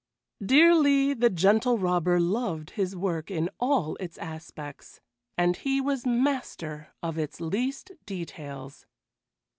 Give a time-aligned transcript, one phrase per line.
[0.43, 4.99] Dearly the Gentle Robber loved his work in all its aspects,
[5.37, 8.87] and he was master of its least details.